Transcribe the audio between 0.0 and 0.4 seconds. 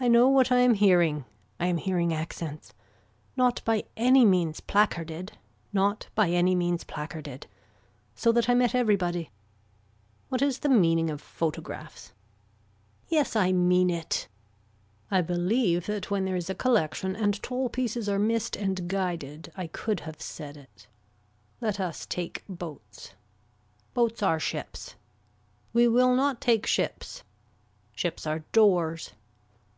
I know